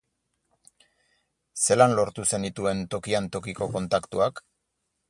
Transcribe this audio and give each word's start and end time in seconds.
Zelan 1.65 1.95
lortu 2.01 2.27
zenituen 2.35 2.83
tokian 2.95 3.31
tokiko 3.39 3.71
kontaktuak? 3.79 4.45